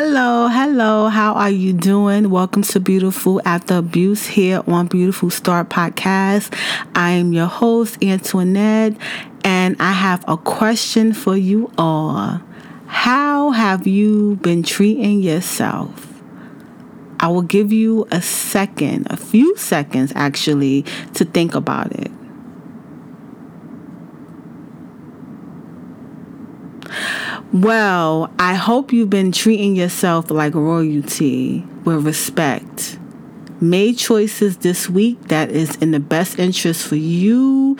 [0.00, 1.08] Hello, hello.
[1.08, 2.30] How are you doing?
[2.30, 6.56] Welcome to Beautiful After Abuse here on Beautiful Star Podcast.
[6.94, 8.96] I am your host, Antoinette,
[9.42, 12.40] and I have a question for you all.
[12.86, 16.22] How have you been treating yourself?
[17.18, 20.82] I will give you a second, a few seconds actually,
[21.14, 22.12] to think about it.
[27.52, 32.98] Well, I hope you've been treating yourself like royalty with respect.
[33.58, 37.78] Made choices this week that is in the best interest for you,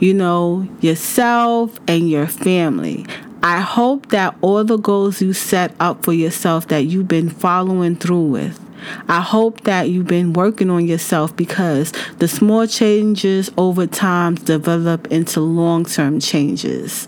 [0.00, 3.06] you know, yourself and your family.
[3.40, 7.94] I hope that all the goals you set up for yourself that you've been following
[7.94, 8.63] through with.
[9.08, 15.06] I hope that you've been working on yourself because the small changes over time develop
[15.08, 17.06] into long term changes.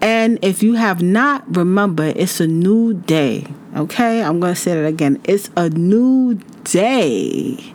[0.00, 3.46] And if you have not, remember it's a new day.
[3.76, 4.22] Okay?
[4.22, 5.20] I'm going to say that again.
[5.24, 7.74] It's a new day.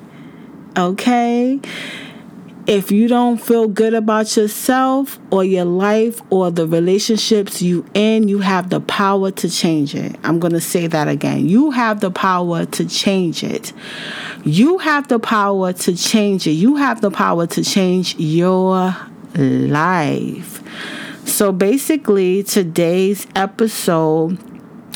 [0.78, 1.60] Okay?
[2.68, 8.28] If you don't feel good about yourself or your life or the relationships you in,
[8.28, 10.16] you have the power to change it.
[10.24, 11.48] I'm going to say that again.
[11.48, 13.74] You have the power to change it.
[14.44, 16.52] You have the power to change it.
[16.52, 18.96] You have the power to change your
[19.36, 20.62] life.
[21.28, 24.38] So basically, today's episode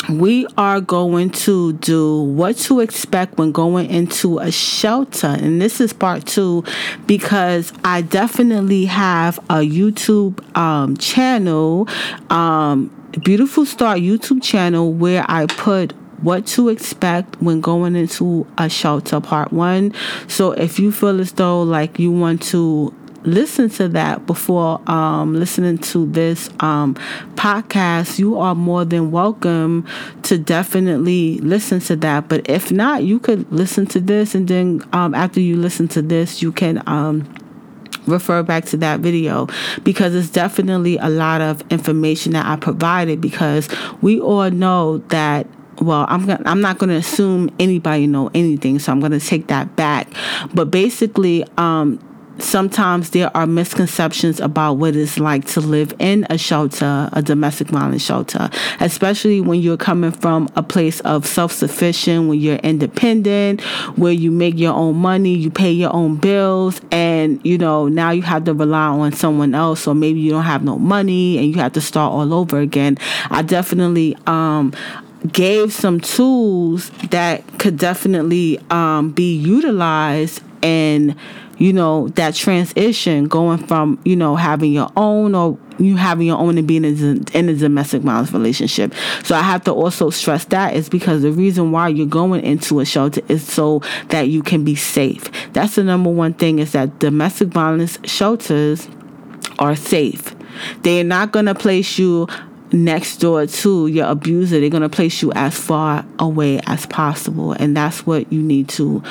[0.10, 5.28] we are going to do what to expect when going into a shelter.
[5.28, 6.64] And this is part two
[7.06, 11.88] because I definitely have a YouTube um, channel,
[12.30, 12.92] um,
[13.24, 19.20] Beautiful Star YouTube channel, where I put what to expect when going into a shelter
[19.20, 19.94] part one.
[20.28, 22.94] So if you feel as though like you want to
[23.26, 26.96] listen to that before um, listening to this um,
[27.36, 29.86] podcast, you are more than welcome
[30.24, 32.30] to definitely listen to that.
[32.30, 36.02] But if not, you could listen to this, and then um, after you listen to
[36.02, 37.32] this, you can um,
[38.08, 39.48] refer back to that video
[39.84, 43.68] because it's definitely a lot of information that I provided because
[44.02, 45.48] we all know that
[45.82, 49.20] well i'm gonna, i'm not going to assume anybody know anything so i'm going to
[49.20, 50.08] take that back
[50.54, 52.00] but basically um
[52.40, 57.68] sometimes there are misconceptions about what it's like to live in a shelter, a domestic
[57.68, 63.62] violence shelter, especially when you're coming from a place of self sufficient, when you're independent,
[63.98, 68.12] where you make your own money, you pay your own bills, and you know, now
[68.12, 71.48] you have to rely on someone else, or maybe you don't have no money and
[71.48, 72.98] you have to start all over again.
[73.30, 74.74] I definitely um,
[75.32, 81.16] gave some tools that could definitely um, be utilized and
[81.58, 86.38] you know that transition going from you know having your own or you having your
[86.38, 88.94] own and being in a domestic violence relationship.
[89.24, 92.80] So i have to also stress that is because the reason why you're going into
[92.80, 95.30] a shelter is so that you can be safe.
[95.54, 98.88] That's the number one thing is that domestic violence shelters
[99.60, 100.36] are safe.
[100.82, 102.28] They're not going to place you
[102.76, 104.60] next door to your abuser.
[104.60, 107.54] They're going to place you as far away as possible.
[107.54, 109.02] And that's what you need to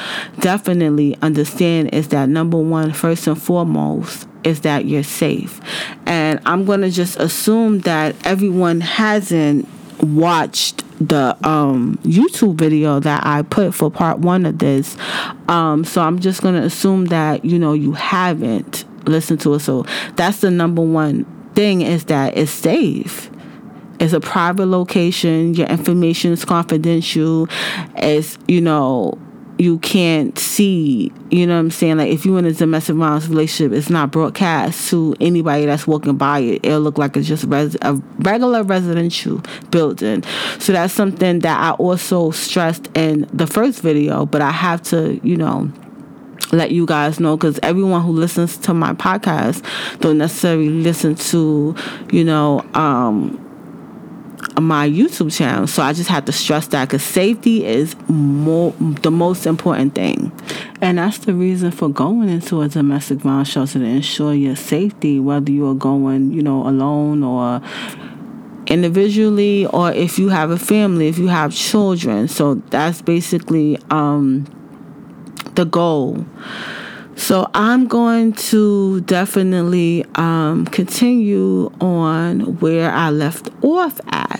[0.40, 5.60] definitely understand is that number one, first and foremost, is that you're safe.
[6.06, 9.66] And I'm going to just assume that everyone hasn't
[10.00, 14.96] watched the um, YouTube video that I put for part one of this.
[15.48, 19.60] Um, so I'm just going to assume that, you know, you haven't listened to it.
[19.60, 19.84] So
[20.16, 23.30] that's the number one thing is that it's safe
[24.04, 25.54] it's a private location.
[25.54, 27.48] Your information is confidential.
[27.96, 29.18] It's, you know,
[29.58, 31.98] you can't see, you know what I'm saying?
[31.98, 36.16] Like if you're in a domestic violence relationship, it's not broadcast to anybody that's walking
[36.16, 36.66] by it.
[36.66, 40.22] It'll look like it's just res- a regular residential building.
[40.58, 45.20] So that's something that I also stressed in the first video, but I have to,
[45.26, 45.70] you know,
[46.52, 49.62] let you guys know because everyone who listens to my podcast
[50.00, 51.74] don't necessarily listen to,
[52.12, 53.40] you know, um,
[54.60, 55.66] my YouTube channel.
[55.66, 60.32] So I just have to stress that because safety is more the most important thing.
[60.80, 65.20] And that's the reason for going into a domestic violence shelter to ensure your safety,
[65.20, 67.62] whether you are going, you know, alone or
[68.66, 72.28] individually or if you have a family, if you have children.
[72.28, 74.46] So that's basically um,
[75.54, 76.24] the goal.
[77.16, 84.33] So I'm going to definitely um, continue on where I left off at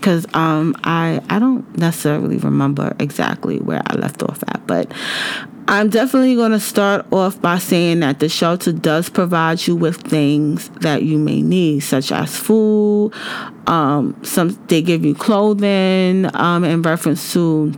[0.00, 4.90] because um, I I don't necessarily remember exactly where I left off at, but
[5.68, 9.98] I'm definitely going to start off by saying that the shelter does provide you with
[9.98, 13.12] things that you may need, such as food.
[13.66, 17.72] Um, some they give you clothing um, in reference to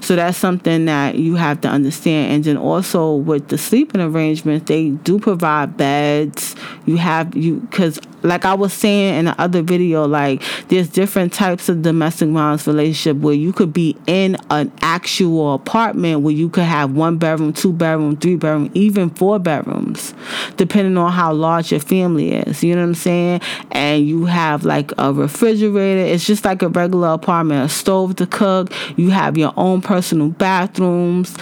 [0.00, 2.32] So that's something that you have to understand.
[2.32, 6.56] And then also with the sleeping arrangements, they do provide beds.
[6.86, 11.32] You have you because like I was saying in the other video, like there's different
[11.32, 16.48] types of domestic violence relationship where you could be in an actual apartment where you
[16.48, 20.14] could have one bedroom, two bedroom, three bedroom, even four bedrooms,
[20.56, 22.62] depending on how large your family is.
[22.62, 23.40] You know what I'm saying?
[23.70, 26.00] And you have like a refrigerator.
[26.00, 28.72] It's just like a regular apartment, a stove to cook.
[28.96, 31.36] You have your own personal bathrooms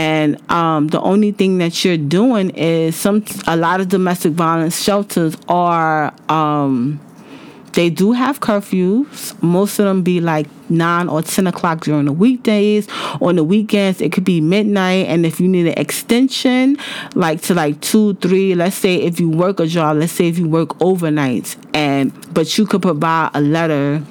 [0.00, 4.80] and um, the only thing that you're doing is some a lot of domestic violence
[4.82, 6.98] shelters are um,
[7.74, 9.40] they do have curfews.
[9.42, 12.88] Most of them be like nine or ten o'clock during the weekdays.
[13.20, 15.06] On the weekends, it could be midnight.
[15.06, 16.78] And if you need an extension,
[17.14, 20.38] like to like two, three, let's say if you work a job, let's say if
[20.38, 24.02] you work overnights, and but you could provide a letter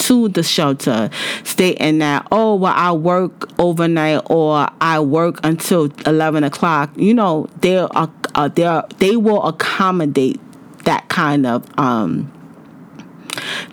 [0.00, 1.10] to the shelter
[1.44, 7.48] stating that, oh, well, I work overnight or I work until 11 o'clock, you know,
[7.60, 10.40] they're, uh, they're, they will accommodate
[10.84, 12.32] that kind of, um,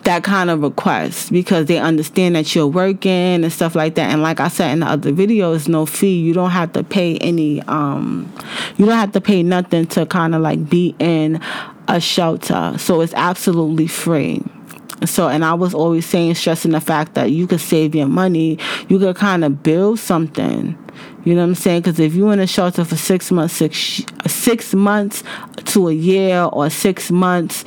[0.04, 3.10] that kind of request because they understand that you're working
[3.42, 4.10] and stuff like that.
[4.10, 6.18] And like I said in the other videos, no fee.
[6.20, 8.32] You don't have to pay any um
[8.76, 11.40] you don't have to pay nothing to kind of like be in
[11.88, 12.76] a shelter.
[12.78, 14.42] So it's absolutely free.
[15.04, 18.58] So, and I was always saying, stressing the fact that you could save your money,
[18.88, 20.76] you could kind of build something.
[21.24, 21.82] You know what I'm saying?
[21.82, 25.22] Because if you're in a shelter for six months, six six months
[25.66, 27.64] to a year, or six months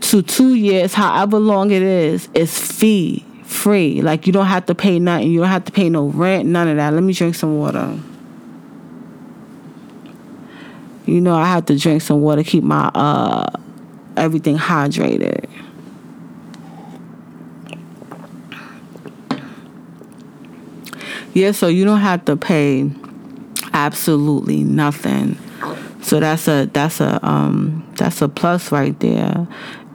[0.00, 4.00] to two years, however long it is, it's fee free.
[4.00, 5.30] Like you don't have to pay nothing.
[5.30, 6.92] You don't have to pay no rent, none of that.
[6.92, 7.98] Let me drink some water.
[11.06, 13.50] You know, I have to drink some water, to keep my uh
[14.16, 15.46] everything hydrated.
[21.34, 22.90] Yeah, so you don't have to pay
[23.72, 25.38] absolutely nothing.
[26.02, 29.46] So that's a that's a um that's a plus right there.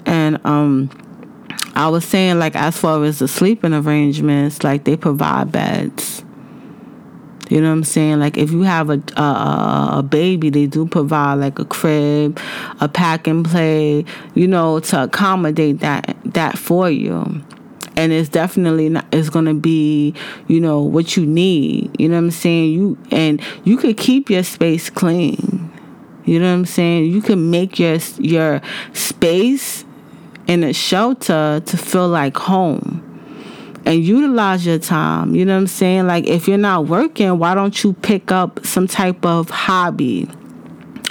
[0.06, 0.90] And um
[1.75, 6.24] I was saying like as far as the sleeping arrangements, like they provide beds.
[7.50, 8.20] You know what I'm saying?
[8.20, 12.40] Like if you have a a, a baby, they do provide like a crib,
[12.80, 17.44] a pack and play, you know, to accommodate that that for you
[17.96, 20.14] and it's definitely not it's gonna be
[20.48, 22.00] you know what you need.
[22.00, 22.72] You know what i'm saying?
[22.72, 25.72] You and you could keep your space clean.
[26.26, 27.06] You know what i'm saying?
[27.06, 28.62] You can make your your
[28.94, 29.86] space
[30.48, 33.00] in a shelter to feel like home
[33.86, 35.36] and utilize your time.
[35.36, 36.08] You know what i'm saying?
[36.08, 40.30] Like if you're not working why don't you pick up some type of hobby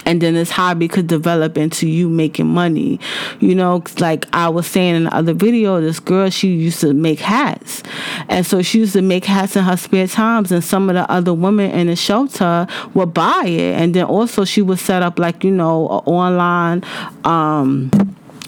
[0.05, 2.99] and then this hobby could develop into you making money.
[3.39, 6.93] You know like i was saying in the other video this girl she used to
[6.93, 7.83] make hats.
[8.29, 10.51] And so she used to make hats in her spare times.
[10.51, 13.79] And some of the other women in the shelter would buy it.
[13.79, 16.83] And then also she would set up like you know online
[17.23, 17.91] um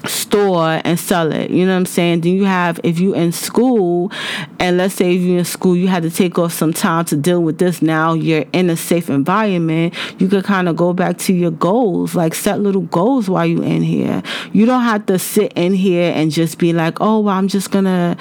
[0.08, 1.50] store and sell it.
[1.50, 2.22] You know what I'm saying?
[2.22, 4.12] Then you have if you in school
[4.58, 7.16] and let's say if you're in school you had to take off some time to
[7.16, 11.18] deal with this now you're in a safe environment, you could kind of go back
[11.18, 14.22] to your goals, like set little goals while you in here.
[14.52, 17.70] You don't have to sit in here and just be like, "Oh, well, I'm just
[17.72, 18.16] to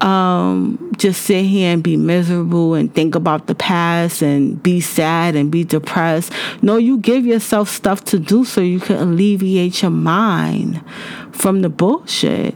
[0.00, 5.36] um, just sit here and be miserable and think about the past and be sad
[5.36, 6.32] and be depressed.
[6.62, 10.82] No, you give yourself stuff to do so you can alleviate your mind
[11.32, 12.54] from the bullshit.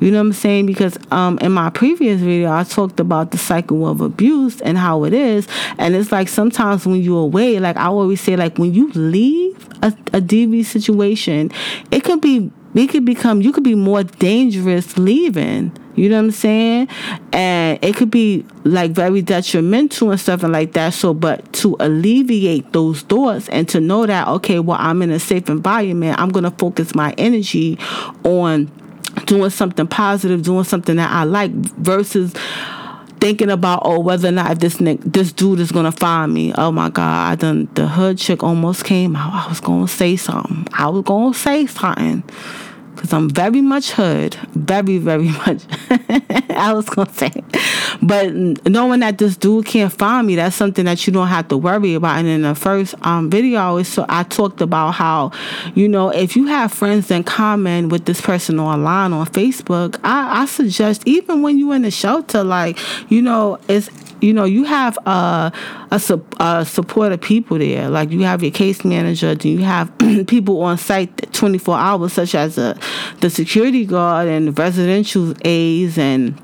[0.00, 0.66] You know what I'm saying?
[0.66, 5.04] Because um, in my previous video, I talked about the cycle of abuse and how
[5.04, 5.46] it is.
[5.78, 9.56] And it's like sometimes when you're away, like I always say, like when you leave
[9.80, 11.52] a, a DV situation,
[11.92, 16.24] it could be, it could become, you could be more dangerous leaving you know what
[16.24, 16.88] I'm saying?
[17.32, 20.94] And it could be like very detrimental and stuff and like that.
[20.94, 25.20] So, but to alleviate those thoughts and to know that, okay, well, I'm in a
[25.20, 27.78] safe environment, I'm going to focus my energy
[28.24, 28.70] on
[29.26, 32.32] doing something positive, doing something that I like versus
[33.20, 36.52] thinking about oh whether or not if this this dude is gonna find me.
[36.54, 39.46] Oh my god, I done the hood chick almost came out.
[39.46, 40.66] I was gonna say something.
[40.72, 42.24] I was gonna say something
[42.94, 45.62] because I'm very much hood, very, very much.
[46.50, 47.32] I was gonna say,
[48.02, 48.32] but
[48.66, 51.94] knowing that this dude can't find me, that's something that you don't have to worry
[51.94, 52.18] about.
[52.18, 55.32] And in the first um, video, I so I talked about how,
[55.74, 60.42] you know, if you have friends in common with this person online on Facebook, I,
[60.42, 62.78] I suggest even when you're in the shelter, like
[63.10, 63.88] you know, it's
[64.22, 65.52] you know, you have a,
[65.90, 67.90] a, a support of people there.
[67.90, 69.92] Like you have your case manager, do you have
[70.28, 72.78] people on site 24 hours, such as a,
[73.20, 76.40] the security guard and residential aides and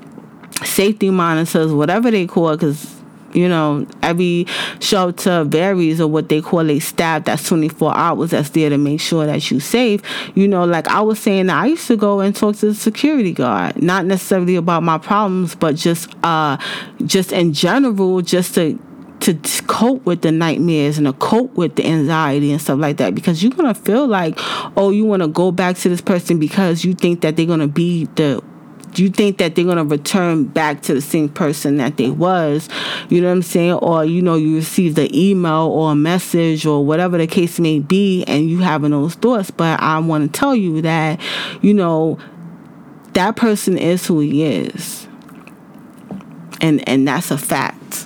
[0.63, 2.98] safety monitors, whatever they call it, because
[3.33, 4.45] you know, every
[4.79, 9.01] shelter varies or what they call a staff that's 24 hours that's there to make
[9.01, 10.01] sure that you're safe.
[10.35, 13.33] You know, like I was saying, I used to go and talk to the security
[13.33, 16.57] guard, not necessarily about my problems, but just, uh,
[17.05, 18.79] just in general, just to
[19.19, 19.33] to
[19.67, 23.43] cope with the nightmares and to cope with the anxiety and stuff like that because
[23.43, 24.35] you're gonna feel like
[24.77, 27.67] oh you want to go back to this person because you think that they're gonna
[27.67, 28.41] be the
[28.93, 32.09] do you think that they're going to return back to the same person that they
[32.09, 32.67] was
[33.09, 33.73] you know what i'm saying?
[33.73, 37.79] Or you know you receive the email or a message or whatever the case may
[37.79, 39.51] be and you having those thoughts.
[39.51, 41.19] But i want to tell you that
[41.61, 42.19] you know
[43.13, 45.07] that person is who he is.
[46.61, 48.05] And and that's a fact.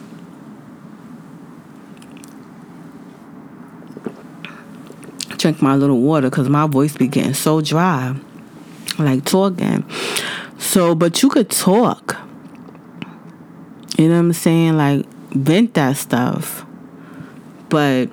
[5.38, 8.16] Drink my little water because my voice be getting so dry
[9.00, 9.84] like talking
[10.64, 12.18] so, but you could talk.
[13.98, 14.78] You know what I'm saying?
[14.78, 16.66] Like, vent that stuff.
[17.68, 18.10] But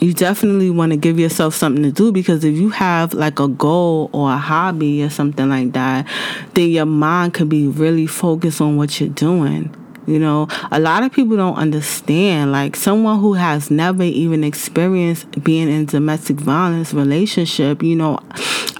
[0.00, 3.48] you definitely want to give yourself something to do because if you have like a
[3.48, 6.06] goal or a hobby or something like that,
[6.54, 9.74] then your mind could be really focused on what you're doing.
[10.06, 12.50] You know, a lot of people don't understand.
[12.50, 18.18] Like someone who has never even experienced being in domestic violence relationship, you know,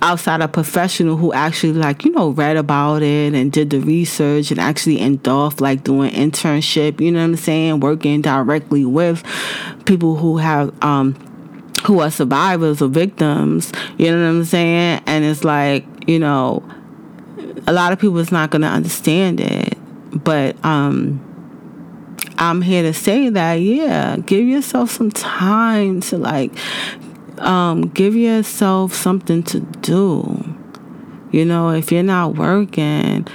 [0.03, 4.51] outside a professional who actually like, you know, read about it and did the research
[4.51, 9.23] and actually endorsed like doing internship, you know what I'm saying, working directly with
[9.85, 11.15] people who have um
[11.87, 15.03] who are survivors or victims, you know what I'm saying?
[15.07, 16.63] And it's like, you know,
[17.67, 19.72] a lot of people is not gonna understand it
[20.13, 21.21] but um,
[22.39, 26.53] I'm here to say that, yeah, give yourself some time to like,
[27.39, 30.57] um, give yourself something to do.
[31.31, 33.27] You know, if you're not working,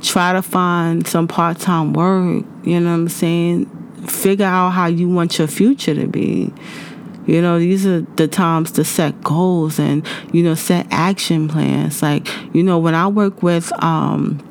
[0.00, 2.44] try to find some part time work.
[2.64, 3.66] You know what I'm saying?
[4.06, 6.52] Figure out how you want your future to be.
[7.26, 12.00] You know, these are the times to set goals and, you know, set action plans.
[12.00, 14.42] Like, you know, when I work with um,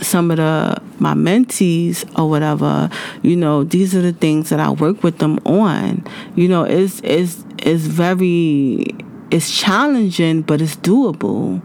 [0.00, 2.90] some of the my mentees or whatever,
[3.22, 6.04] you know, these are the things that I work with them on.
[6.34, 8.86] You know, it's it's it's very
[9.30, 11.62] it's challenging, but it's doable.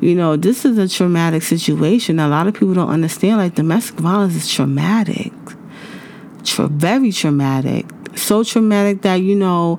[0.00, 2.20] You know, this is a traumatic situation.
[2.20, 3.38] A lot of people don't understand.
[3.38, 5.32] Like domestic violence is traumatic,
[6.44, 7.86] Tra- very traumatic.
[8.14, 9.78] So traumatic that you know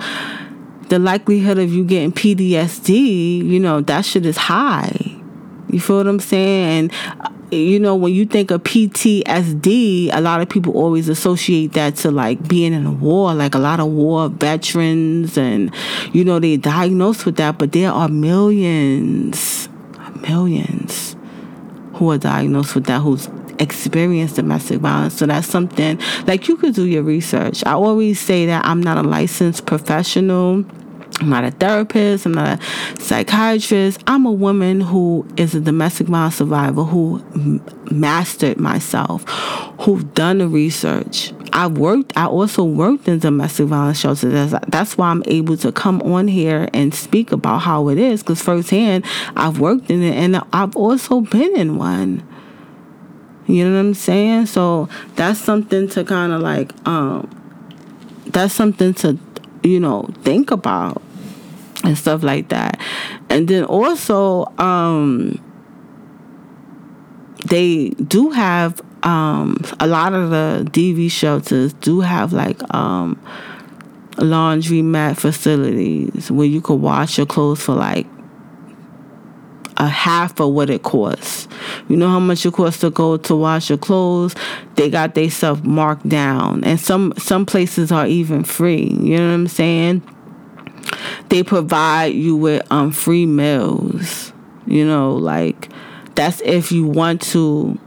[0.89, 5.06] the likelihood of you getting PTSD, you know, that shit is high
[5.69, 6.91] You feel what I'm saying?
[6.91, 11.73] And uh, you know, when you think of PTSD, a lot of people always associate
[11.73, 15.73] that to like being in a war, like a lot of war veterans, and
[16.13, 19.69] you know, they diagnosed with that, but there are millions,
[20.21, 21.15] millions
[21.93, 25.15] who are diagnosed with that, who's experienced domestic violence.
[25.15, 27.63] So that's something like you could do your research.
[27.65, 30.65] I always say that I'm not a licensed professional
[31.19, 32.25] I'm not a therapist.
[32.25, 34.03] I'm not a psychiatrist.
[34.05, 39.23] I'm a woman who is a domestic violence survivor who m- mastered myself,
[39.81, 41.33] who've done the research.
[41.53, 42.15] I've worked.
[42.15, 44.31] I also worked in domestic violence shelters.
[44.51, 48.21] That's, that's why I'm able to come on here and speak about how it is,
[48.21, 49.03] because firsthand
[49.35, 52.27] I've worked in it, and I've also been in one.
[53.47, 54.47] You know what I'm saying?
[54.47, 56.73] So that's something to kind of like.
[56.87, 57.33] Um,
[58.27, 59.17] that's something to
[59.63, 61.01] you know think about
[61.83, 62.79] and stuff like that.
[63.29, 65.39] And then also, um,
[67.45, 73.21] they do have um, a lot of the DV shelters do have like um,
[74.17, 78.07] laundry mat facilities where you could wash your clothes for like
[79.77, 81.47] a half of what it costs.
[81.87, 84.35] You know how much it costs to go to wash your clothes?
[84.75, 86.63] They got their stuff marked down.
[86.63, 88.89] And some some places are even free.
[88.99, 90.01] You know what I'm saying?
[91.29, 94.33] They provide you with um free meals.
[94.65, 95.69] You know, like
[96.15, 97.77] that's if you want to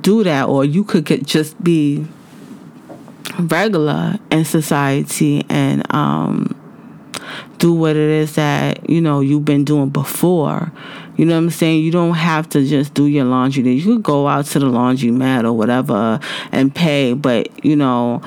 [0.00, 2.06] do that, or you could get, just be
[3.38, 6.54] regular in society and um
[7.58, 10.72] do what it is that you know you've been doing before.
[11.16, 11.84] You know what I'm saying?
[11.84, 13.62] You don't have to just do your laundry.
[13.72, 16.18] You could go out to the laundry mat or whatever
[16.50, 18.20] and pay, but you know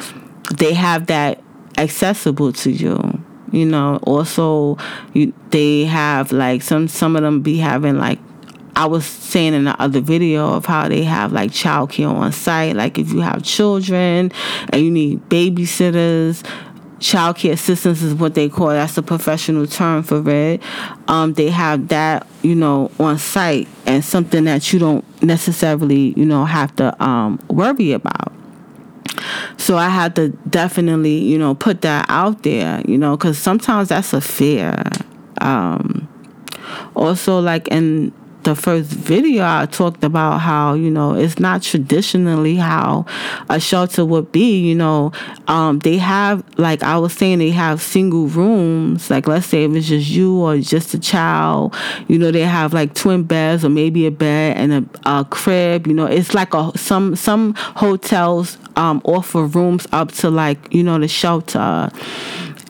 [0.55, 1.41] they have that
[1.77, 4.77] accessible to you you know also
[5.13, 8.19] you, they have like some some of them be having like
[8.77, 12.75] I was saying in the other video of how they have like childcare on site.
[12.75, 14.31] Like if you have children
[14.69, 16.45] and you need babysitters,
[16.99, 18.75] childcare assistance is what they call it.
[18.75, 20.61] That's a professional term for it.
[21.07, 26.25] Um, they have that, you know, on site and something that you don't necessarily, you
[26.25, 28.31] know, have to um, worry about.
[29.57, 33.89] So I had to definitely, you know, put that out there, you know, because sometimes
[33.89, 34.81] that's a fear.
[35.41, 36.07] Um,
[36.95, 38.11] also, like in
[38.47, 43.05] the first video, I talked about how, you know, it's not traditionally how
[43.49, 44.59] a shelter would be.
[44.61, 45.11] You know,
[45.47, 49.09] um, they have, like I was saying, they have single rooms.
[49.09, 51.75] Like, let's say if it's just you or just a child,
[52.07, 54.73] you know, they have like twin beds or maybe a bed and
[55.05, 55.85] a, a crib.
[55.85, 60.83] You know, it's like a some some hotels um, offer rooms up to like you
[60.83, 61.91] know the shelter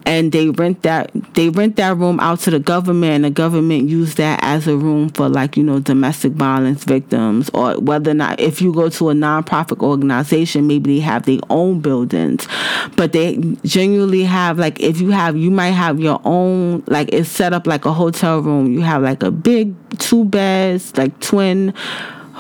[0.08, 3.90] and they rent that they rent that room out to the government and the government
[3.90, 8.14] use that as a room for like you know domestic violence victims or whether or
[8.14, 12.48] not if you go to a nonprofit organization maybe they have their own buildings.
[12.96, 17.30] But they genuinely have like if you have you might have your own like it's
[17.30, 18.72] set up like a hotel room.
[18.72, 21.74] You have like a big two beds like twin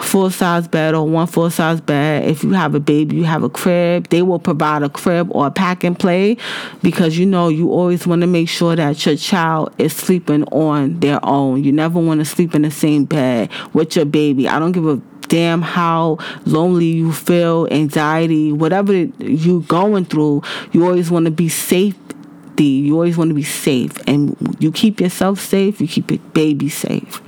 [0.02, 2.26] full size bed or one full size bed.
[2.26, 4.10] If you have a baby, you have a crib.
[4.10, 6.38] They will provide a crib or a pack and play
[6.82, 11.00] because you know you always want to make sure that your child is sleeping on
[11.00, 11.64] their own.
[11.64, 14.48] You never want to sleep in the same bed with your baby.
[14.48, 20.42] I don't give a damn how lonely you feel, anxiety, whatever you're going through.
[20.72, 21.96] You always want to be safe
[22.60, 26.70] you always want to be safe and you keep yourself safe you keep your baby
[26.70, 27.22] safe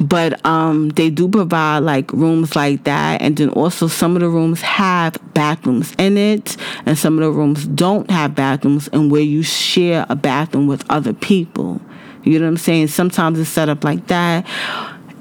[0.00, 4.28] but um, they do provide like rooms like that, and then also some of the
[4.28, 6.56] rooms have bathrooms in it,
[6.86, 10.84] and some of the rooms don't have bathrooms, and where you share a bathroom with
[10.90, 11.80] other people.
[12.22, 12.88] You know what I'm saying?
[12.88, 14.46] Sometimes it's set up like that,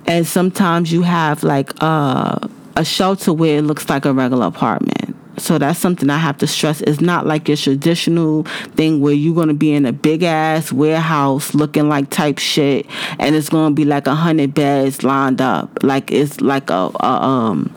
[0.08, 2.40] and sometimes you have like uh,
[2.76, 5.13] a shelter where it looks like a regular apartment.
[5.38, 6.82] So that's something I have to stress.
[6.82, 8.44] It's not like your traditional
[8.76, 12.86] thing where you're gonna be in a big ass warehouse looking like type shit,
[13.20, 15.84] and it's gonna be like a hundred beds lined up.
[15.84, 17.74] Like it's like a, a um,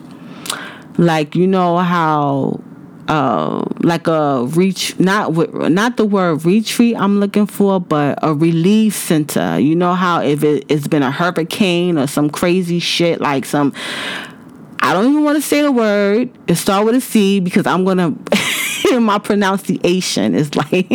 [0.97, 2.61] like you know how
[3.07, 5.33] uh, like a reach not
[5.71, 9.57] not the word retreat I'm looking for, but a relief center.
[9.59, 13.73] You know how if it, it's been a hurricane or some crazy shit like some
[14.79, 16.29] I don't even want to say the word.
[16.47, 18.15] It start with a C because I'm gonna
[18.99, 20.87] my pronunciation is like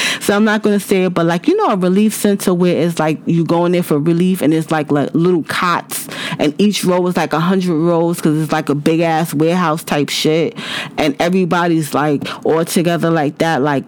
[0.20, 2.98] so I'm not gonna say it, but like you know a relief center where it's
[2.98, 6.84] like you go in there for relief and it's like, like little cots and each
[6.84, 10.56] row is like a hundred rows because it's like a big ass warehouse type shit
[10.96, 13.84] and everybody's like all together like that like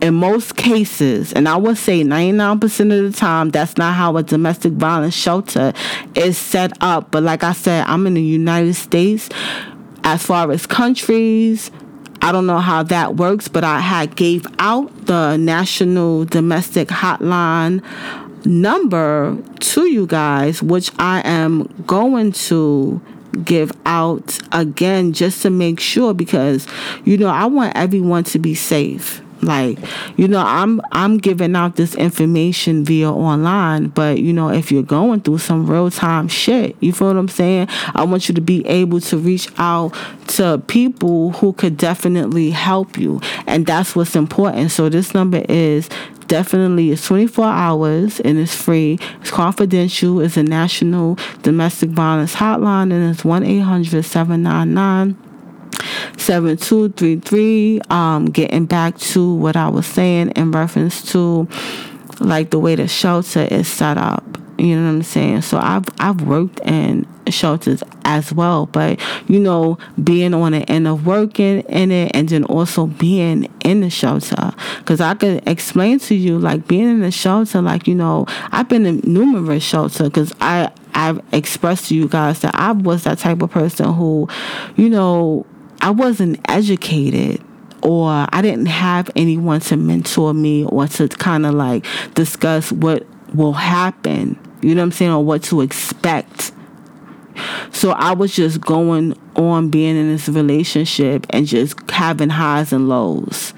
[0.00, 4.22] in most cases, and I would say 99% of the time, that's not how a
[4.22, 5.72] domestic violence shelter
[6.14, 7.10] is set up.
[7.10, 9.28] But like I said, I'm in the United States.
[10.04, 11.70] As far as countries,
[12.22, 17.82] I don't know how that works, but I had gave out the National Domestic Hotline
[18.44, 23.00] number to you guys, which I am going to
[23.44, 26.66] give out again just to make sure because
[27.04, 29.78] you know I want everyone to be safe like
[30.16, 34.82] you know i'm i'm giving out this information via online but you know if you're
[34.82, 37.68] going through some real time shit you feel what i'm saying?
[37.94, 39.94] I want you to be able to reach out
[40.28, 44.70] to people who could definitely help you and that's what's important.
[44.70, 45.88] So this number is
[46.26, 48.98] definitely it's 24 hours and it's free.
[49.20, 50.20] It's confidential.
[50.20, 55.16] It's a national domestic violence hotline and it's 1-800-799
[56.18, 61.48] 7233 um getting back to what I was saying in reference to
[62.20, 64.24] like the way the shelter is set up
[64.58, 65.42] you know what I'm saying?
[65.42, 70.86] So I've I've worked in shelters as well but you know being on the end
[70.86, 74.52] of working in it and then also being in the shelter.
[74.78, 78.68] Because I could explain to you like being in the shelter like you know I've
[78.68, 83.18] been in numerous shelters because I I've expressed to you guys that I was that
[83.18, 84.28] type of person who
[84.76, 85.44] you know
[85.80, 87.42] I wasn't educated
[87.82, 93.06] or I didn't have anyone to mentor me or to kind of like discuss what
[93.34, 96.52] will happen, you know what I'm saying, or what to expect.
[97.70, 102.88] So I was just going on being in this relationship and just having highs and
[102.88, 103.52] lows.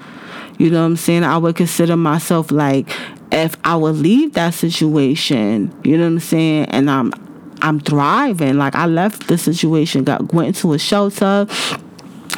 [0.57, 1.23] You know what I'm saying?
[1.23, 2.89] I would consider myself like
[3.31, 7.13] if I would leave that situation, you know what I'm saying, and I'm
[7.61, 8.57] I'm thriving.
[8.57, 11.47] Like I left the situation, got went into a shelter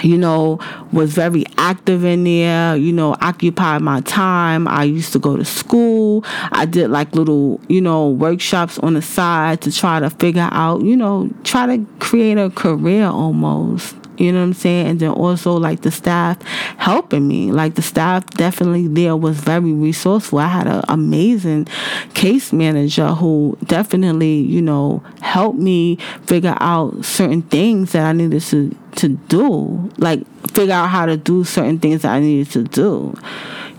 [0.03, 0.59] you know,
[0.91, 4.67] was very active in there, you know, occupied my time.
[4.67, 6.23] I used to go to school.
[6.51, 10.81] I did like little, you know, workshops on the side to try to figure out,
[10.81, 13.95] you know, try to create a career almost.
[14.21, 14.87] You know what I'm saying?
[14.87, 16.41] And then also like the staff
[16.77, 17.51] helping me.
[17.51, 20.39] Like the staff definitely there was very resourceful.
[20.39, 21.67] I had an amazing
[22.13, 25.95] case manager who definitely, you know, helped me
[26.27, 29.89] figure out certain things that I needed to to do.
[29.97, 33.15] Like figure out how to do certain things that I needed to do.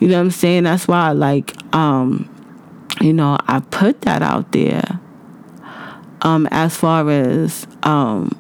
[0.01, 0.65] You know what I'm saying?
[0.65, 2.29] That's why like um
[3.01, 5.01] you know, I put that out there.
[6.23, 8.39] Um, as far as um,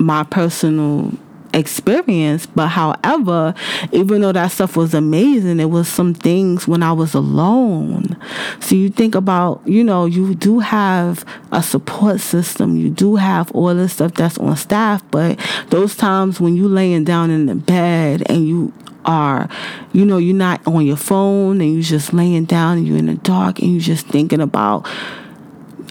[0.00, 1.12] my personal
[1.52, 2.46] experience.
[2.46, 3.54] But however,
[3.92, 8.16] even though that stuff was amazing, it was some things when I was alone.
[8.60, 13.50] So you think about, you know, you do have a support system, you do have
[13.52, 17.54] all this stuff that's on staff, but those times when you laying down in the
[17.54, 18.72] bed and you
[19.04, 19.48] are,
[19.92, 23.06] you know, you're not on your phone and you're just laying down and you're in
[23.06, 24.86] the dark and you're just thinking about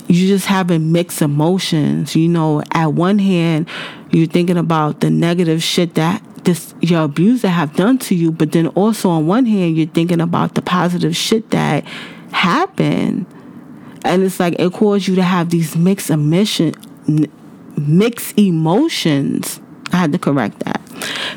[0.10, 2.15] you just having mixed emotions.
[2.15, 3.69] You know, at one hand,
[4.10, 8.52] you're thinking about the negative shit that this your abuser have done to you, but
[8.52, 11.86] then also on one hand, you're thinking about the positive shit that
[12.32, 13.26] happened,
[14.04, 16.74] and it's like it caused you to have these mixed emotion,
[17.78, 19.62] mixed emotions.
[19.91, 20.80] I had to correct that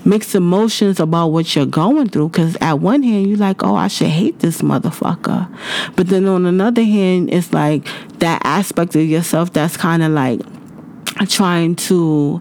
[0.04, 2.28] mixed emotions about what you're going through.
[2.28, 5.48] Because at one hand, you're like, oh, I should hate this motherfucker.
[5.96, 7.86] But then on another hand, it's like
[8.18, 10.40] that aspect of yourself that's kind of like
[11.28, 12.40] trying to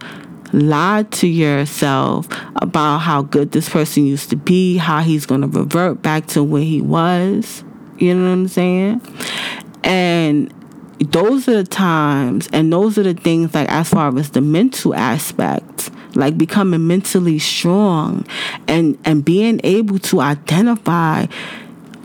[0.53, 5.47] lie to yourself about how good this person used to be, how he's going to
[5.47, 7.63] revert back to where he was.
[7.97, 9.01] You know what I'm saying?
[9.83, 10.53] And
[10.99, 14.93] those are the times and those are the things like as far as the mental
[14.93, 15.65] aspect
[16.15, 18.25] like becoming mentally strong
[18.67, 21.25] and and being able to identify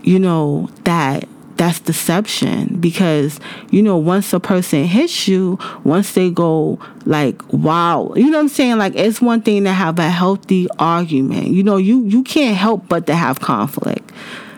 [0.03, 2.79] you know that that's deception.
[2.79, 3.39] Because
[3.69, 8.43] you know once a person hits you once they go like wow you know what
[8.43, 8.77] i'm saying?
[8.77, 11.47] Like it's one thing to have a healthy argument.
[11.47, 14.11] You know you you can't help but to have conflict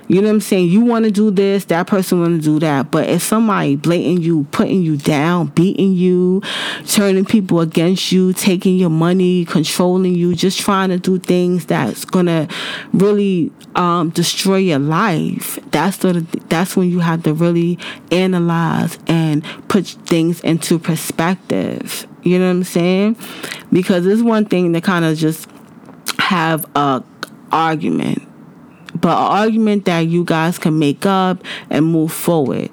[0.10, 0.70] you know what I'm saying?
[0.70, 2.90] You want to do this, that person want to do that.
[2.90, 6.42] But if somebody blatant you, putting you down, beating you,
[6.88, 12.06] turning people against you, taking your money, controlling you, just trying to do things that's
[12.06, 12.48] gonna
[12.92, 17.78] really um, destroy your life, that's the that's when you have to really
[18.12, 22.08] analyze and put things into perspective.
[22.24, 23.16] You know what I'm saying?
[23.72, 25.48] Because it's one thing to kind of just
[26.18, 27.04] have a
[27.52, 28.29] argument
[29.02, 32.72] but an argument that you guys can make up and move forward.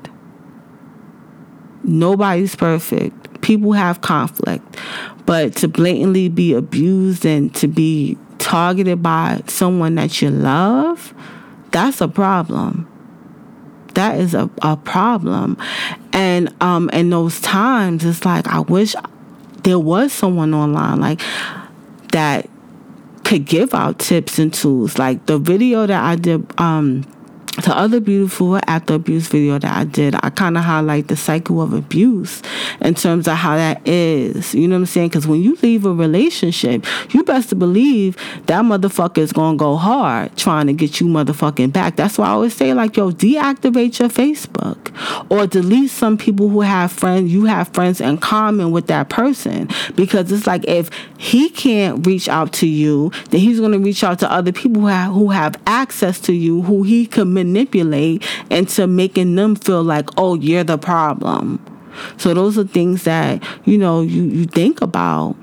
[1.83, 3.41] Nobody's perfect.
[3.43, 4.65] People have conflict.
[5.25, 11.15] But to blatantly be abused and to be targeted by someone that you love,
[11.71, 12.89] that's a problem.
[13.95, 15.57] That is a, a problem.
[16.13, 18.95] And um in those times it's like I wish
[19.63, 21.21] there was someone online like
[22.13, 22.49] that
[23.27, 24.99] could give out tips and tools.
[24.99, 27.05] Like the video that I did um
[27.63, 31.63] the other beautiful after abuse video that I did, I kind of highlight the cycle
[31.63, 32.43] of abuse
[32.81, 34.55] in terms of how that is.
[34.55, 35.09] You know what I'm saying?
[35.09, 38.17] Because when you leave a relationship, you best to believe
[38.47, 41.97] that motherfucker is going to go hard trying to get you motherfucking back.
[41.97, 44.93] That's why I always say, like, yo, deactivate your Facebook
[45.31, 49.69] or delete some people who have friends, you have friends in common with that person.
[49.95, 54.05] Because it's like if he can't reach out to you, then he's going to reach
[54.05, 58.25] out to other people who have, who have access to you, who he can manipulate
[58.51, 61.65] into making them feel like, oh, you're the problem.
[62.19, 65.37] So those are things that, you know, you, you think about.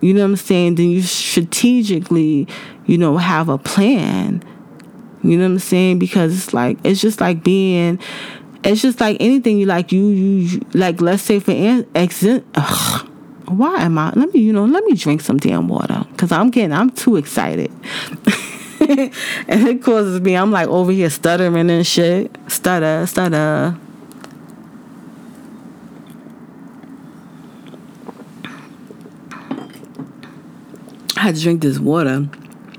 [0.00, 0.76] You know what I'm saying?
[0.76, 2.46] Then you strategically,
[2.86, 4.44] you know, have a plan.
[5.24, 5.98] You know what I'm saying?
[5.98, 7.98] Because it's like it's just like being
[8.64, 12.44] it's just like anything you like you you like let's say for an exit
[13.46, 16.50] why am I let me you know let me drink some damn water cuz I'm
[16.50, 17.72] getting I'm too excited.
[19.48, 22.34] and it causes me, I'm like over here stuttering and shit.
[22.46, 23.76] Stutter, stutter.
[31.18, 32.30] I drink this water.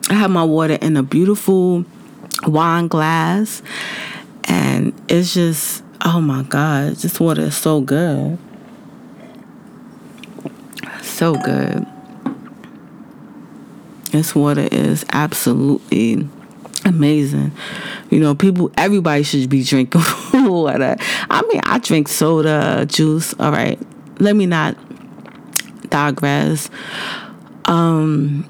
[0.09, 1.85] I have my water in a beautiful
[2.47, 3.61] wine glass.
[4.45, 8.39] And it's just, oh my God, this water is so good.
[11.03, 11.85] So good.
[14.11, 16.27] This water is absolutely
[16.85, 17.51] amazing.
[18.09, 20.01] You know, people, everybody should be drinking
[20.33, 20.95] water.
[21.29, 23.33] I mean, I drink soda, juice.
[23.39, 23.79] All right,
[24.19, 24.75] let me not
[25.89, 26.69] digress.
[27.65, 28.47] Um,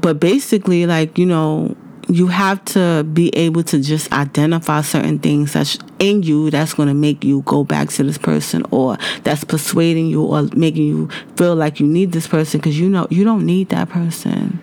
[0.00, 1.76] but basically, like you know,
[2.08, 6.88] you have to be able to just identify certain things that's in you that's going
[6.88, 11.08] to make you go back to this person or that's persuading you or making you
[11.36, 14.60] feel like you need this person because you know you don't need that person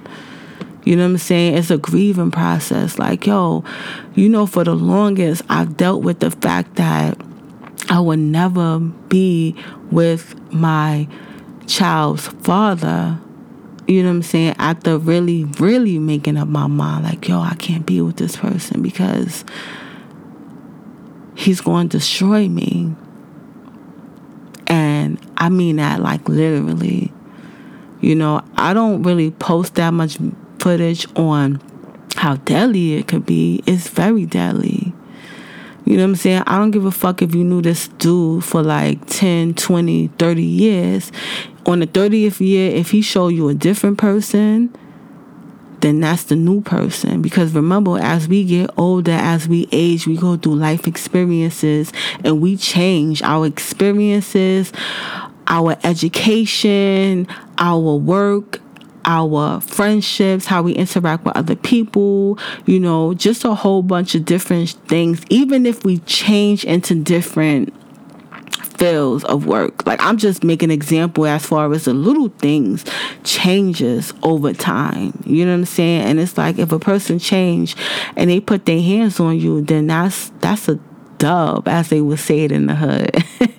[0.85, 1.55] you know what I'm saying?
[1.55, 2.97] It's a grieving process.
[2.97, 3.63] Like, yo,
[4.15, 7.15] you know, for the longest, I've dealt with the fact that
[7.89, 9.55] I would never be
[9.91, 11.07] with my
[11.67, 13.19] child's father
[13.89, 14.55] you know what I'm saying?
[14.59, 18.83] After really, really making up my mind, like, yo, I can't be with this person
[18.83, 19.43] because
[21.33, 22.93] he's going to destroy me.
[24.67, 27.11] And I mean that like literally.
[27.99, 30.19] You know, I don't really post that much
[30.59, 31.59] footage on
[32.15, 33.63] how deadly it could be.
[33.65, 34.93] It's very deadly.
[35.85, 36.43] You know what I'm saying?
[36.45, 40.43] I don't give a fuck if you knew this dude for like 10, 20, 30
[40.43, 41.11] years.
[41.69, 44.75] On the 30th year, if he show you a different person,
[45.81, 47.21] then that's the new person.
[47.21, 52.41] Because remember, as we get older, as we age, we go through life experiences and
[52.41, 54.73] we change our experiences,
[55.45, 57.27] our education,
[57.59, 58.59] our work,
[59.05, 64.25] our friendships, how we interact with other people, you know, just a whole bunch of
[64.25, 65.23] different things.
[65.29, 67.71] Even if we change into different
[68.79, 69.85] fields of work.
[69.85, 72.85] Like I'm just making example as far as the little things
[73.23, 75.21] changes over time.
[75.25, 76.01] You know what I'm saying?
[76.03, 77.75] And it's like if a person change
[78.15, 80.79] and they put their hands on you, then that's that's a
[81.17, 83.23] dub, as they would say it in the hood.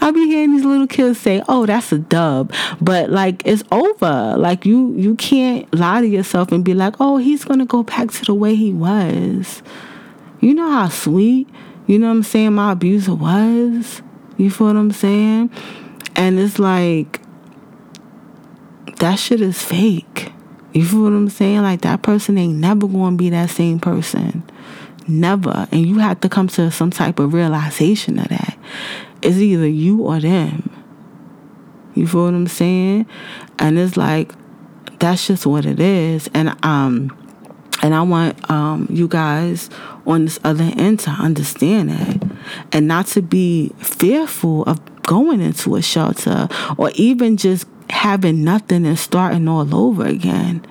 [0.00, 4.34] I'll be hearing these little kids say, "Oh, that's a dub," but like it's over.
[4.36, 8.10] Like you you can't lie to yourself and be like, "Oh, he's gonna go back
[8.10, 9.62] to the way he was."
[10.40, 11.48] You know how sweet,
[11.86, 14.02] you know what I'm saying, my abuser was.
[14.36, 15.50] You feel what I'm saying?
[16.16, 17.20] And it's like
[18.98, 20.32] that shit is fake.
[20.72, 21.62] You feel what I'm saying?
[21.62, 24.42] Like that person ain't never gonna be that same person.
[25.06, 25.68] Never.
[25.72, 28.56] And you have to come to some type of realization of that.
[29.20, 30.70] It's either you or them.
[31.94, 33.06] You feel what I'm saying?
[33.58, 34.32] And it's like
[34.98, 36.30] that's just what it is.
[36.32, 37.16] And um
[37.82, 39.68] and I want um you guys
[40.06, 42.22] on this other end to understand that
[42.72, 48.86] and not to be fearful of going into a shelter or even just having nothing
[48.86, 50.64] and starting all over again.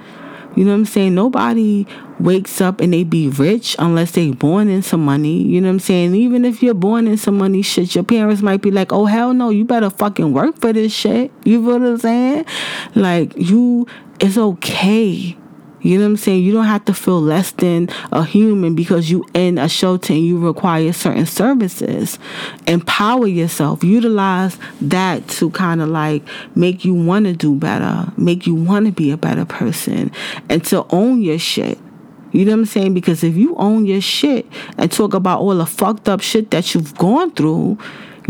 [0.56, 1.16] You know what I'm saying?
[1.16, 1.88] Nobody
[2.20, 5.42] wakes up and they be rich unless they born in some money.
[5.42, 6.14] You know what I'm saying?
[6.14, 9.34] Even if you're born in some money shit, your parents might be like, oh hell
[9.34, 11.32] no, you better fucking work for this shit.
[11.46, 12.46] You feel what I'm saying?
[12.96, 13.88] Like you
[14.20, 15.38] it's okay
[15.82, 16.44] you know what I'm saying?
[16.44, 20.24] You don't have to feel less than a human because you in a shelter and
[20.24, 22.20] you require certain services.
[22.68, 23.84] Empower yourself.
[23.84, 26.24] Utilize that to kind of like
[26.56, 30.12] make you want to do better, make you want to be a better person,
[30.50, 31.80] and to own your shit.
[32.32, 32.94] You know what I'm saying?
[32.94, 34.46] Because if you own your shit
[34.78, 37.78] and talk about all the fucked up shit that you've gone through,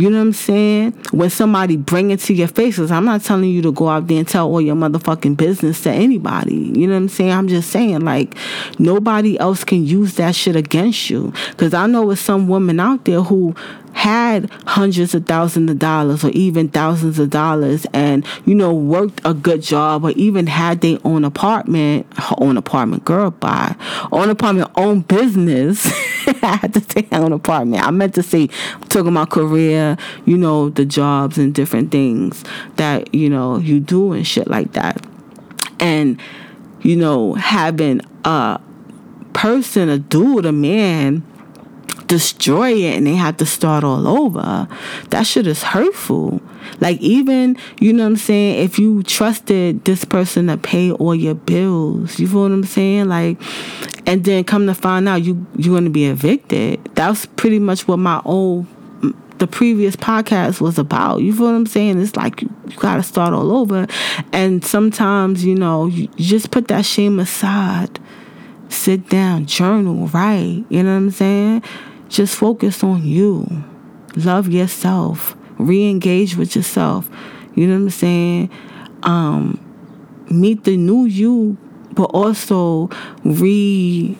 [0.02, 0.94] you know what I'm saying?
[1.12, 4.18] When somebody bring it to your faces, I'm not telling you to go out there
[4.18, 6.56] and tell all your motherfucking business to anybody.
[6.56, 7.32] You know what I'm saying?
[7.32, 8.34] I'm just saying like
[8.80, 11.32] nobody else can use that shit against you.
[11.58, 13.54] Cause I know it's some woman out there who
[13.94, 19.22] had hundreds of thousands of dollars or even thousands of dollars and you know worked
[19.26, 22.06] a good job or even had their own apartment
[22.38, 23.76] own apartment girl buy
[24.12, 25.86] own apartment own business.
[26.42, 27.84] I had to say own apartment.
[27.84, 28.48] I meant to say
[28.90, 32.44] talking about career you know the jobs and different things
[32.78, 35.06] that you know you do and shit like that.
[35.80, 36.20] And
[36.82, 38.60] you know having a
[39.34, 41.24] person a dude a man
[42.12, 44.68] destroy it and they have to start all over.
[45.12, 46.42] That shit is hurtful.
[46.82, 51.16] Like even, you know what I'm saying, if you trusted this person to pay all
[51.16, 53.08] your bills, you feel what I'm saying?
[53.08, 53.42] Like
[54.06, 56.84] and then come to find out you you're gonna be evicted.
[56.96, 58.68] That's pretty much what my old
[59.38, 61.22] the previous podcast was about.
[61.22, 62.02] You feel what I'm saying?
[62.02, 63.88] It's like you, you got to start all over.
[64.32, 68.00] And sometimes, you know, you just put that shame aside.
[68.70, 70.66] Sit down, journal, write.
[70.70, 71.64] You know what I'm saying?
[72.12, 73.48] Just focus on you.
[74.18, 75.34] Love yourself.
[75.58, 77.10] Re engage with yourself.
[77.56, 78.50] You know what I'm saying?
[79.04, 79.60] Um,
[80.30, 81.56] meet the new you,
[81.94, 82.90] but also
[83.24, 84.18] re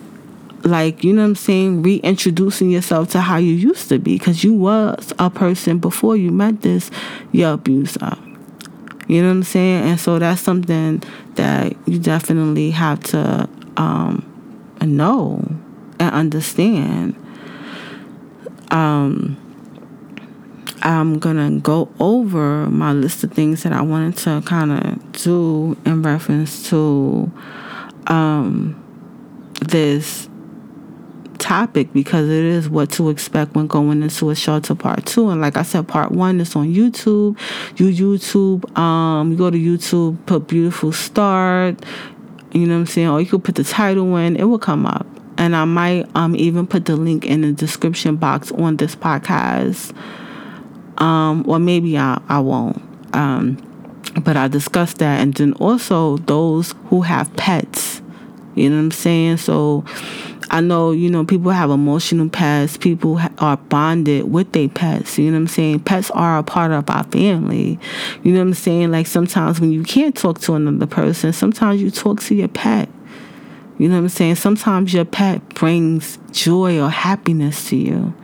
[0.64, 4.44] like you know what i'm saying reintroducing yourself to how you used to be because
[4.44, 6.88] you was a person before you met this
[7.32, 8.16] your abuser
[9.08, 11.02] you know what i'm saying and so that's something
[11.34, 14.24] that you definitely have to um,
[14.82, 15.44] know
[15.98, 17.16] and understand
[18.72, 19.36] um,
[20.82, 25.76] I'm gonna go over my list of things that I wanted to kind of do
[25.84, 27.30] in reference to
[28.08, 28.82] um,
[29.60, 30.28] this
[31.38, 35.28] topic because it is what to expect when going into a shelter part two.
[35.28, 37.38] And like I said, part one is on YouTube.
[37.78, 41.84] You YouTube, um, you go to YouTube, put beautiful start,
[42.52, 43.08] you know what I'm saying?
[43.08, 45.06] Or you could put the title in, it will come up
[45.38, 49.96] and I might um, even put the link in the description box on this podcast.
[50.98, 52.80] Um, or maybe I, I won't.
[53.14, 53.56] Um,
[54.22, 55.20] but I discussed that.
[55.20, 58.02] And then also those who have pets.
[58.54, 59.38] You know what I'm saying?
[59.38, 59.84] So
[60.50, 62.76] I know, you know, people have emotional pets.
[62.76, 65.18] People are bonded with their pets.
[65.18, 65.80] You know what I'm saying?
[65.80, 67.78] Pets are a part of our family.
[68.22, 68.90] You know what I'm saying?
[68.90, 72.90] Like sometimes when you can't talk to another person, sometimes you talk to your pet.
[73.82, 74.36] You know what I'm saying?
[74.36, 78.14] Sometimes your pet brings joy or happiness to you.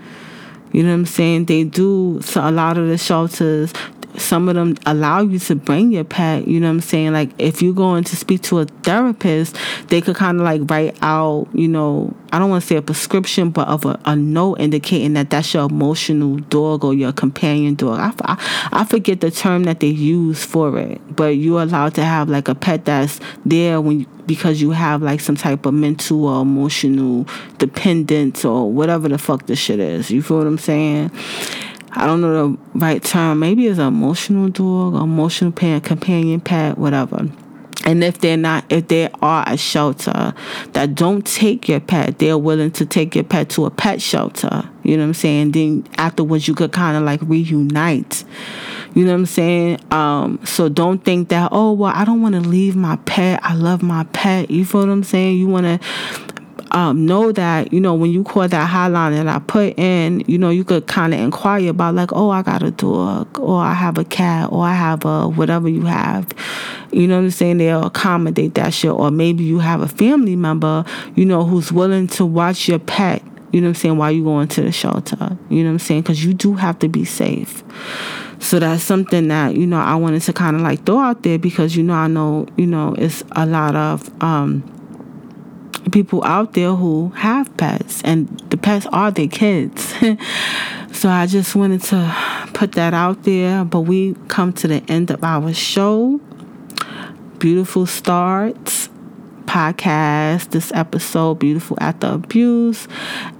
[0.70, 1.46] You know what I'm saying?
[1.46, 3.72] They do so a lot of the shelters
[4.20, 6.46] some of them allow you to bring your pet.
[6.46, 7.12] You know what I'm saying?
[7.12, 9.56] Like if you're going to speak to a therapist,
[9.88, 12.82] they could kind of like write out, you know, I don't want to say a
[12.82, 17.74] prescription, but of a, a note indicating that that's your emotional dog or your companion
[17.74, 17.98] dog.
[17.98, 22.04] I, I, I forget the term that they use for it, but you're allowed to
[22.04, 25.72] have like a pet that's there when you, because you have like some type of
[25.72, 27.26] mental or emotional
[27.56, 30.10] dependence or whatever the fuck this shit is.
[30.10, 31.10] You feel what I'm saying?
[31.92, 33.40] I don't know the right term.
[33.40, 37.28] Maybe it's an emotional dog, emotional pet, companion pet, whatever.
[37.84, 40.34] And if they're not, if they are a shelter
[40.72, 44.68] that don't take your pet, they're willing to take your pet to a pet shelter.
[44.82, 45.52] You know what I'm saying?
[45.52, 48.24] Then afterwards, you could kind of like reunite.
[48.94, 49.80] You know what I'm saying?
[49.90, 53.40] Um, so don't think that, oh, well, I don't want to leave my pet.
[53.42, 54.50] I love my pet.
[54.50, 55.38] You feel what I'm saying?
[55.38, 56.37] You want to
[56.70, 60.38] um, know that you know when you call that hotline that I put in, you
[60.38, 63.74] know you could kind of inquire about like, oh, I got a dog, or I
[63.74, 66.32] have a cat, or I have a whatever you have.
[66.92, 67.58] You know what I'm saying?
[67.58, 72.06] They'll accommodate that shit, or maybe you have a family member, you know, who's willing
[72.08, 73.22] to watch your pet.
[73.52, 73.96] You know what I'm saying?
[73.96, 76.02] While you going to the shelter, you know what I'm saying?
[76.02, 77.64] Because you do have to be safe.
[78.40, 81.38] So that's something that you know I wanted to kind of like throw out there
[81.38, 84.62] because you know I know you know it's a lot of um,
[85.92, 89.94] people out there who have pets and the pets are their kids.
[90.92, 93.64] so I just wanted to put that out there.
[93.64, 96.20] But we come to the end of our show.
[97.38, 98.88] Beautiful Star's
[99.46, 102.86] podcast, this episode, Beautiful After Abuse.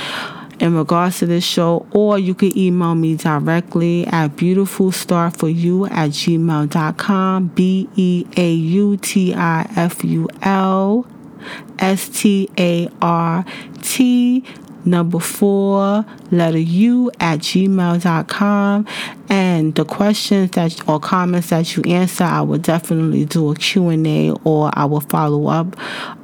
[0.59, 7.47] in regards to this show, or you can email me directly at beautifulstarforyu at gmail.com.
[7.49, 11.07] B E A U T I F U L
[11.79, 13.45] S T A R
[13.83, 14.45] T
[14.87, 18.87] number four, letter U at gmail.com.
[19.29, 24.31] And the questions that or comments that you answer, I will definitely do a Q&A
[24.45, 25.77] or I will follow up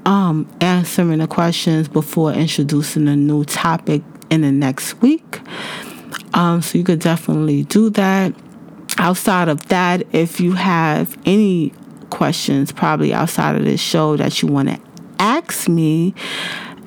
[0.06, 4.02] um, answering the questions before introducing a new topic
[4.32, 5.40] in the next week.
[6.32, 8.34] Um, so you could definitely do that.
[8.96, 11.72] Outside of that, if you have any
[12.08, 14.80] questions, probably outside of this show that you want to
[15.18, 16.14] ask me,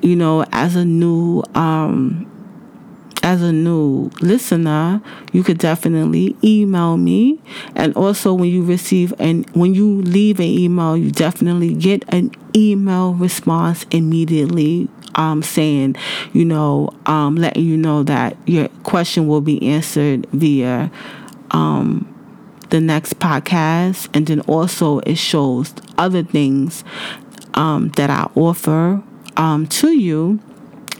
[0.02, 2.30] you know, as a new um,
[3.22, 5.00] as a new listener,
[5.32, 7.40] you could definitely email me.
[7.74, 12.30] And also, when you receive and when you leave an email, you definitely get an
[12.54, 14.88] email response immediately.
[15.18, 15.96] Um, saying,
[16.34, 20.90] you know, um, letting you know that your question will be answered via
[21.52, 22.06] um,
[22.68, 24.10] the next podcast.
[24.12, 26.84] And then also, it shows other things
[27.54, 29.02] um, that I offer
[29.38, 30.38] um, to you.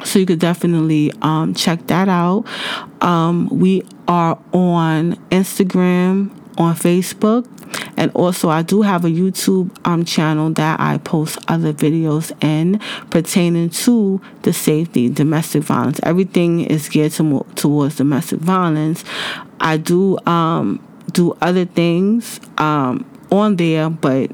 [0.05, 2.45] So you could definitely um, check that out.
[3.51, 7.47] We are on Instagram, on Facebook,
[7.97, 12.81] and also I do have a YouTube um, channel that I post other videos in
[13.11, 16.01] pertaining to the safety, domestic violence.
[16.03, 19.05] Everything is geared to, towards domestic violence.
[19.61, 24.31] I do um, do other things um, on there, but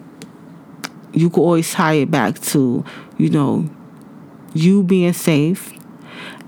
[1.13, 2.85] you can always tie it back to,
[3.19, 3.69] you know,
[4.55, 5.73] you being safe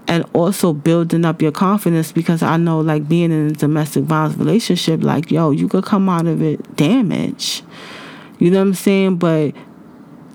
[0.06, 4.36] and also building up your confidence because I know like being in a domestic violence
[4.36, 7.64] relationship, like, yo, you could come out of it damaged.
[8.38, 9.16] You know what I'm saying?
[9.16, 9.54] But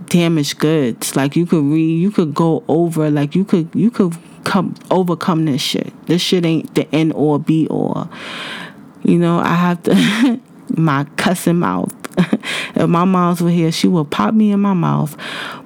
[0.10, 1.16] damaged goods.
[1.16, 5.46] Like you could read you could go over like you could you could come overcome
[5.46, 5.94] this shit.
[6.08, 8.10] This shit ain't the end or be or.
[9.04, 10.40] You know, I have to
[10.78, 11.94] my cussing mouth.
[12.76, 15.16] if my mom's were here, she would pop me in my mouth.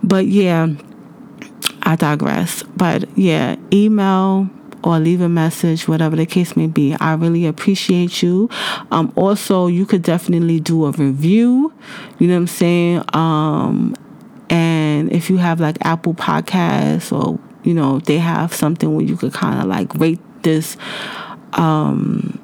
[0.04, 0.68] But yeah,
[1.84, 2.64] I digress.
[2.76, 4.50] But yeah, email
[4.84, 6.96] or leave a message, whatever the case may be.
[7.00, 8.50] I really appreciate you.
[8.92, 11.74] Um, also, you could definitely do a review.
[12.20, 13.04] You know what I'm saying?
[13.14, 13.96] Um,
[14.50, 19.16] and if you have like Apple Podcasts or you know they have something where you
[19.16, 20.78] could kind of like rate this.
[21.54, 22.40] Um,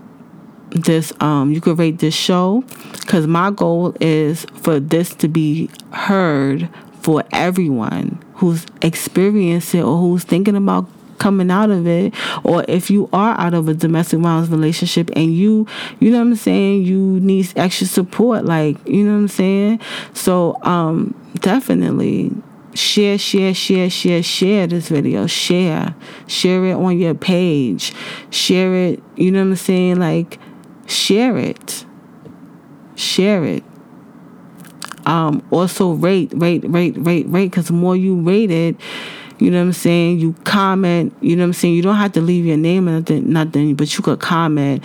[0.72, 5.68] this um you could rate this show because my goal is for this to be
[5.92, 6.70] heard
[7.10, 10.88] for everyone who's experienced it or who's thinking about
[11.18, 12.14] coming out of it.
[12.44, 15.66] Or if you are out of a domestic violence relationship and you
[16.00, 16.84] you know what I'm saying?
[16.84, 19.80] You need extra support like you know what I'm saying?
[20.14, 22.32] So um definitely
[22.76, 25.26] share share share share share this video.
[25.26, 25.96] Share.
[26.28, 27.92] Share it on your page.
[28.30, 29.96] Share it you know what I'm saying?
[29.96, 30.38] Like
[30.86, 31.86] share it.
[32.96, 33.64] Share it
[35.10, 38.76] um, also rate, rate, rate, rate, rate, because the more you rate it,
[39.40, 42.12] you know what I'm saying, you comment, you know what I'm saying, you don't have
[42.14, 44.84] to leave your name or nothing, nothing but you could comment.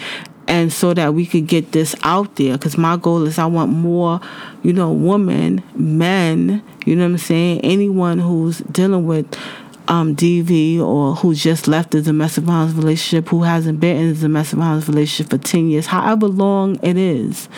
[0.48, 3.72] And so that we could get this out there because my goal is i want
[3.72, 4.20] more
[4.62, 9.26] you know women men you know what i'm saying anyone who's dealing with
[9.88, 14.14] um, dv or who just left a domestic violence relationship who hasn't been in a
[14.14, 17.48] domestic violence relationship for 10 years however long it is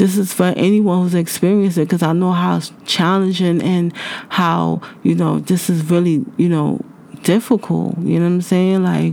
[0.00, 3.92] this is for anyone who's experienced it because I know how challenging and
[4.30, 6.80] how, you know, this is really, you know,
[7.22, 7.98] difficult.
[7.98, 8.82] You know what I'm saying?
[8.82, 9.12] Like,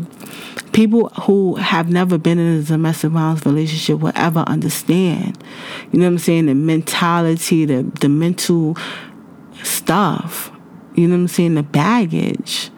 [0.71, 5.37] people who have never been in a domestic violence relationship will ever understand.
[5.91, 6.45] You know what I'm saying?
[6.45, 8.77] The mentality, the the mental
[9.63, 10.53] stuff.
[10.95, 11.55] You know what I'm saying?
[11.55, 12.71] The baggage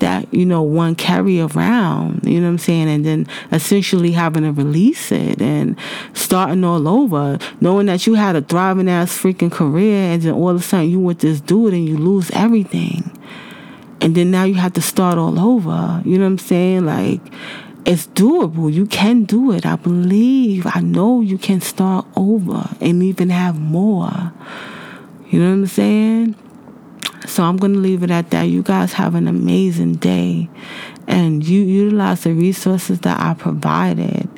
[0.00, 2.88] that you know one carry around you know what i'm saying?
[2.88, 5.76] And then essentially having to release it and
[6.12, 10.50] starting all over knowing that you had a thriving ass freaking career and then all
[10.50, 13.16] of a sudden you with this dude and you lose everything.
[14.02, 16.86] And then now you have to start all over you know what i'm saying?
[16.86, 17.20] Like
[17.86, 18.72] it's doable.
[18.72, 19.64] You can do it.
[19.64, 24.32] I believe i know you can start over and even have more.
[25.28, 26.36] You know what i'm saying
[27.26, 28.44] so I'm going to leave it at that.
[28.44, 30.48] You guys have an amazing day
[31.06, 34.28] and you utilize the resources that I provided.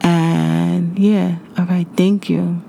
[0.00, 2.62] And yeah, all right, thank you.